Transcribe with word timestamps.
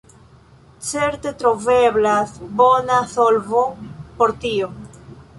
Certe 0.91 1.33
troveblas 1.41 2.31
bona 2.61 2.97
solvo 3.11 3.61
por 4.23 4.33
tio. 4.47 4.71